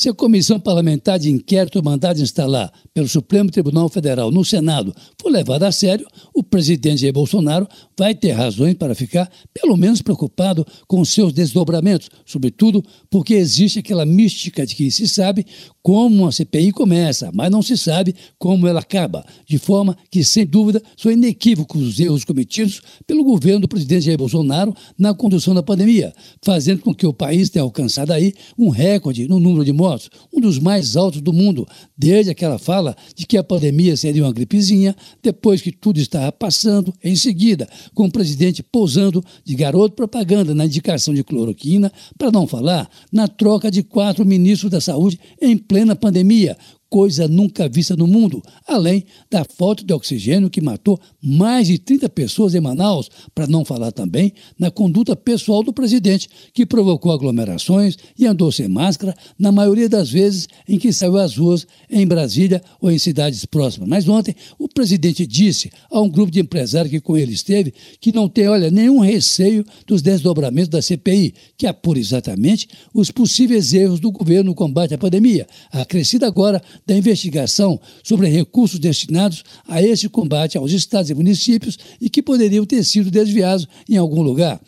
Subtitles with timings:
[0.00, 5.30] Se a comissão parlamentar de inquérito mandada instalar pelo Supremo Tribunal Federal no Senado for
[5.30, 7.68] levada a sério, o presidente Jair Bolsonaro
[7.98, 14.06] vai ter razões para ficar, pelo menos, preocupado com seus desdobramentos, sobretudo porque existe aquela
[14.06, 15.44] mística de que se sabe
[15.82, 20.46] como uma CPI começa, mas não se sabe como ela acaba, de forma que, sem
[20.46, 25.62] dúvida, são inequívocos os erros cometidos pelo governo do presidente Jair Bolsonaro na condução da
[25.62, 30.10] pandemia, fazendo com que o país tenha alcançado aí um recorde no número de mortos,
[30.32, 34.32] um dos mais altos do mundo, desde aquela fala de que a pandemia seria uma
[34.32, 40.54] gripezinha, depois que tudo estava passando, em seguida, com o presidente posando de garoto propaganda
[40.54, 45.56] na indicação de cloroquina, para não falar na troca de quatro ministros da saúde em
[45.56, 46.56] plena pandemia,
[46.90, 52.08] coisa nunca vista no mundo, além da falta de oxigênio que matou mais de 30
[52.08, 57.96] pessoas em Manaus, para não falar também na conduta pessoal do presidente, que provocou aglomerações
[58.18, 62.60] e andou sem máscara na maioria das vezes em que saiu às ruas em Brasília
[62.80, 63.88] ou em cidades próximas.
[63.88, 68.12] Mas ontem o presidente disse a um grupo de empresários que com ele esteve que
[68.12, 74.00] não tem, olha, nenhum receio dos desdobramentos da CPI, que apura exatamente os possíveis erros
[74.00, 80.08] do governo no combate à pandemia, acrescida agora da investigação sobre recursos destinados a esse
[80.08, 84.60] combate aos estados e municípios e que poderiam ter sido desviados em algum lugar.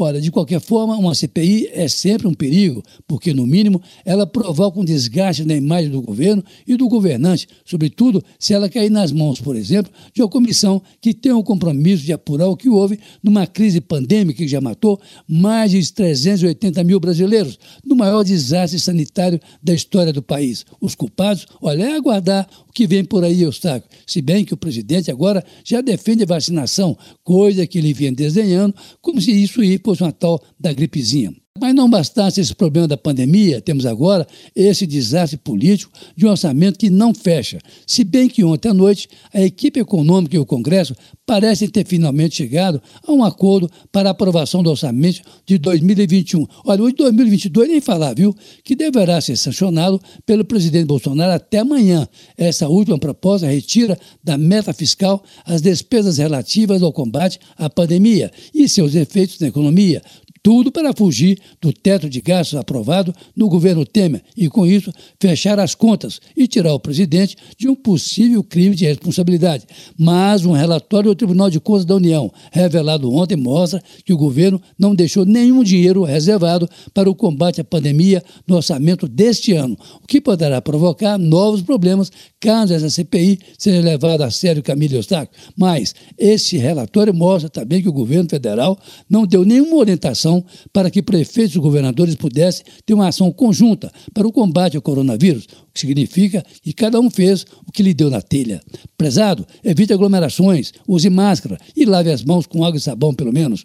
[0.00, 4.78] Ora, de qualquer forma, uma CPI é sempre um perigo, porque, no mínimo, ela provoca
[4.78, 9.40] um desgaste na imagem do governo e do governante, sobretudo se ela cair nas mãos,
[9.40, 13.44] por exemplo, de uma comissão que tem o compromisso de apurar o que houve numa
[13.44, 19.74] crise pandêmica que já matou mais de 380 mil brasileiros, no maior desastre sanitário da
[19.74, 20.64] história do país.
[20.80, 23.90] Os culpados, olha, é aguardar o que vem por aí, Eustáquio.
[24.06, 28.72] Se bem que o presidente agora já defende a vacinação, coisa que ele vinha desenhando,
[29.02, 31.32] como se isso fosse uma tal da gripezinha.
[31.60, 36.78] Mas não bastasse esse problema da pandemia, temos agora esse desastre político de um orçamento
[36.78, 37.58] que não fecha.
[37.86, 40.94] Se bem que ontem à noite a equipe econômica e o Congresso
[41.28, 46.46] parecem ter finalmente chegado a um acordo para a aprovação do orçamento de 2021.
[46.64, 48.34] Olha, o de 2022 nem falar, viu?
[48.64, 52.08] Que deverá ser sancionado pelo presidente Bolsonaro até amanhã.
[52.34, 58.66] Essa última proposta retira da meta fiscal as despesas relativas ao combate à pandemia e
[58.66, 60.02] seus efeitos na economia
[60.42, 65.58] tudo para fugir do teto de gastos aprovado no governo Temer e, com isso, fechar
[65.58, 69.64] as contas e tirar o presidente de um possível crime de responsabilidade.
[69.98, 74.60] Mas um relatório do Tribunal de Contas da União, revelado ontem, mostra que o governo
[74.78, 80.06] não deixou nenhum dinheiro reservado para o combate à pandemia no orçamento deste ano, o
[80.06, 82.10] que poderá provocar novos problemas
[82.40, 85.36] caso essa CPI seja levada a sério Camilo Eustáquio.
[85.56, 88.78] Mas esse relatório mostra também que o governo federal
[89.08, 90.27] não deu nenhuma orientação
[90.72, 95.44] para que prefeitos e governadores pudessem ter uma ação conjunta para o combate ao coronavírus,
[95.44, 98.60] o que significa que cada um fez o que lhe deu na telha.
[98.96, 103.64] Prezado, evite aglomerações, use máscara e lave as mãos com água e sabão, pelo menos.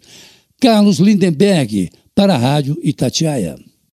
[0.60, 3.56] Carlos Lindenberg, para a Rádio Itatiaia.